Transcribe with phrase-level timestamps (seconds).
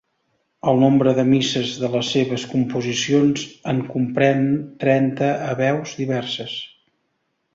[0.69, 4.41] El nombre de misses de les seves composicions en comprèn
[4.85, 6.57] trenta a veus diverses.